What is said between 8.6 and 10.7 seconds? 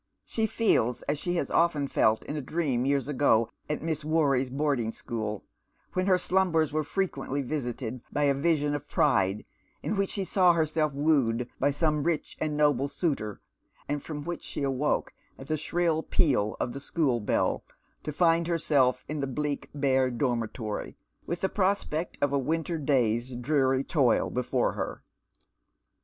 of piide in which she saw